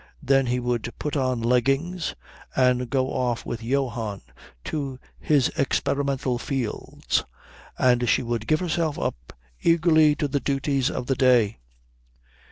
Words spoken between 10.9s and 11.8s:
the day.